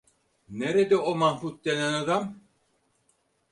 [0.61, 2.25] Nerede o Mahmut denen adam?